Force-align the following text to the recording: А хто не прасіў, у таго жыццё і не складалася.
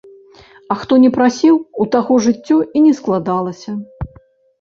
А 0.75 0.77
хто 0.83 0.97
не 1.03 1.09
прасіў, 1.17 1.59
у 1.85 1.87
таго 1.95 2.17
жыццё 2.29 2.57
і 2.79 2.83
не 2.87 2.93
складалася. 3.01 3.75